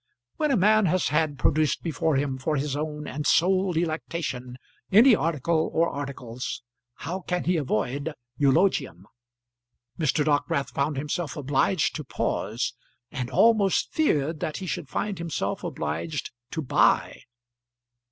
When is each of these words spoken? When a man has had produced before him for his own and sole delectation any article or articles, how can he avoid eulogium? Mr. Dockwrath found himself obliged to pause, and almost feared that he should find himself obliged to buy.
When 0.37 0.49
a 0.49 0.57
man 0.57 0.87
has 0.87 1.09
had 1.09 1.37
produced 1.37 1.83
before 1.83 2.15
him 2.15 2.39
for 2.39 2.55
his 2.55 2.75
own 2.75 3.05
and 3.07 3.27
sole 3.27 3.71
delectation 3.71 4.57
any 4.91 5.13
article 5.15 5.69
or 5.75 5.91
articles, 5.91 6.63
how 7.05 7.19
can 7.19 7.43
he 7.43 7.55
avoid 7.55 8.11
eulogium? 8.35 9.05
Mr. 9.99 10.25
Dockwrath 10.25 10.71
found 10.71 10.97
himself 10.97 11.37
obliged 11.37 11.93
to 11.97 12.03
pause, 12.03 12.73
and 13.11 13.29
almost 13.29 13.93
feared 13.93 14.39
that 14.39 14.57
he 14.57 14.65
should 14.65 14.89
find 14.89 15.19
himself 15.19 15.63
obliged 15.63 16.31
to 16.49 16.63
buy. 16.63 17.21